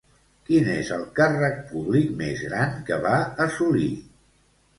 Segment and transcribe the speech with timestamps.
[0.45, 3.13] Quin és el càrrec públic més gran que va
[3.47, 3.93] assolir?